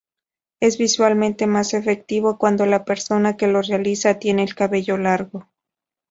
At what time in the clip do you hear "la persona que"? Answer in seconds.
2.65-3.45